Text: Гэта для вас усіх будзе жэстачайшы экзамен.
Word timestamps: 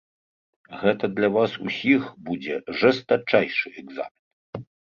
Гэта 0.83 1.09
для 1.19 1.29
вас 1.35 1.51
усіх 1.67 2.01
будзе 2.31 2.55
жэстачайшы 2.81 3.67
экзамен. 3.85 4.69